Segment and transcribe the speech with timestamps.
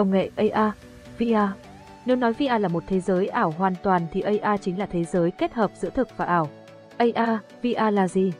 [0.00, 0.72] Công nghệ AR,
[1.18, 1.50] VR
[2.06, 5.04] Nếu nói VR là một thế giới ảo hoàn toàn thì AR chính là thế
[5.04, 6.48] giới kết hợp giữa thực và ảo.
[6.96, 7.30] AR,
[7.62, 8.32] VR là gì?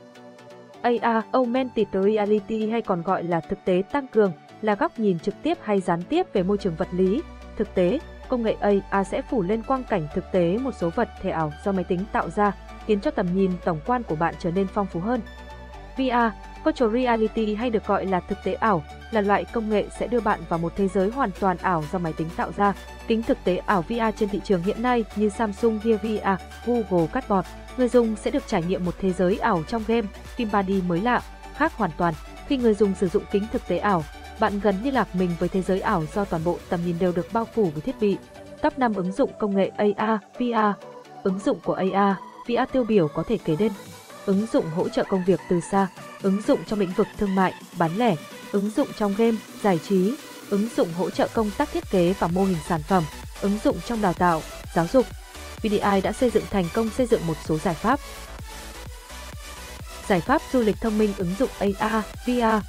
[0.82, 5.34] AR, Augmented Reality hay còn gọi là thực tế tăng cường, là góc nhìn trực
[5.42, 7.22] tiếp hay gián tiếp về môi trường vật lý,
[7.56, 7.98] thực tế.
[8.28, 11.52] Công nghệ AR sẽ phủ lên quang cảnh thực tế một số vật thể ảo
[11.64, 12.52] do máy tính tạo ra,
[12.86, 15.20] khiến cho tầm nhìn tổng quan của bạn trở nên phong phú hơn.
[15.96, 16.34] VR,
[16.64, 20.20] Virtual Reality hay được gọi là thực tế ảo, là loại công nghệ sẽ đưa
[20.20, 22.72] bạn vào một thế giới hoàn toàn ảo do máy tính tạo ra.
[23.06, 26.38] Kính thực tế ảo VR trên thị trường hiện nay như Samsung Gear VR, à,
[26.66, 30.06] Google Cardboard, người dùng sẽ được trải nghiệm một thế giới ảo trong game,
[30.36, 31.22] phim 3D mới lạ,
[31.56, 32.14] khác hoàn toàn.
[32.46, 34.04] Khi người dùng sử dụng kính thực tế ảo,
[34.40, 37.12] bạn gần như lạc mình với thế giới ảo do toàn bộ tầm nhìn đều
[37.12, 38.16] được bao phủ với thiết bị.
[38.62, 40.84] Top 5 ứng dụng công nghệ AR, VR
[41.22, 42.16] Ứng dụng của AR,
[42.48, 43.72] VR tiêu biểu có thể kể đến
[44.26, 45.88] ứng dụng hỗ trợ công việc từ xa,
[46.22, 48.16] ứng dụng trong lĩnh vực thương mại, bán lẻ,
[48.52, 50.14] ứng dụng trong game, giải trí,
[50.50, 53.04] ứng dụng hỗ trợ công tác thiết kế và mô hình sản phẩm,
[53.40, 54.42] ứng dụng trong đào tạo,
[54.74, 55.06] giáo dục.
[55.62, 58.00] VDI đã xây dựng thành công xây dựng một số giải pháp.
[60.08, 62.66] Giải pháp du lịch thông minh ứng dụng AR, VR.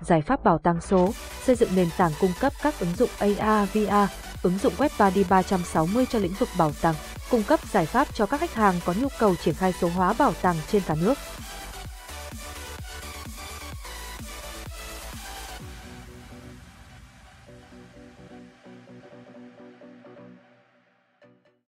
[0.00, 1.14] Giải pháp bảo tàng số,
[1.46, 5.24] xây dựng nền tảng cung cấp các ứng dụng AR, VR, ứng dụng web 3D
[5.28, 6.94] 360 cho lĩnh vực bảo tàng,
[7.30, 10.12] cung cấp giải pháp cho các khách hàng có nhu cầu triển khai số hóa
[10.12, 11.18] bảo tàng trên cả nước.